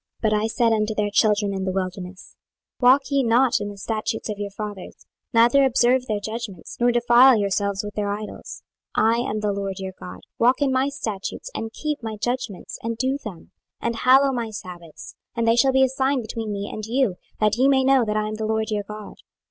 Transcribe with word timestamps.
26:020:018 0.23 0.31
But 0.31 0.41
I 0.41 0.47
said 0.47 0.73
unto 0.73 0.95
their 0.95 1.09
children 1.13 1.53
in 1.53 1.63
the 1.63 1.71
wilderness, 1.71 2.35
Walk 2.79 3.11
ye 3.11 3.21
not 3.21 3.59
in 3.59 3.69
the 3.69 3.77
statutes 3.77 4.29
of 4.29 4.39
your 4.39 4.49
fathers, 4.49 5.05
neither 5.31 5.63
observe 5.63 6.07
their 6.07 6.19
judgments, 6.19 6.75
nor 6.79 6.91
defile 6.91 7.37
yourselves 7.37 7.83
with 7.83 7.93
their 7.93 8.09
idols: 8.11 8.63
26:020:019 8.97 9.13
I 9.13 9.29
am 9.29 9.39
the 9.41 9.51
LORD 9.53 9.77
your 9.77 9.93
God; 9.99 10.21
walk 10.39 10.59
in 10.59 10.71
my 10.71 10.89
statutes, 10.89 11.51
and 11.53 11.71
keep 11.71 12.01
my 12.01 12.15
judgments, 12.17 12.79
and 12.81 12.97
do 12.97 13.19
them; 13.23 13.51
26:020:020 13.83 13.83
And 13.83 13.95
hallow 13.97 14.31
my 14.31 14.49
sabbaths; 14.49 15.15
and 15.35 15.47
they 15.47 15.55
shall 15.55 15.71
be 15.71 15.83
a 15.83 15.87
sign 15.87 16.23
between 16.23 16.51
me 16.51 16.67
and 16.73 16.83
you, 16.83 17.17
that 17.39 17.57
ye 17.57 17.67
may 17.67 17.83
know 17.83 18.03
that 18.03 18.17
I 18.17 18.27
am 18.27 18.33
the 18.37 18.47
LORD 18.47 18.71
your 18.71 18.81
God. 18.83 19.17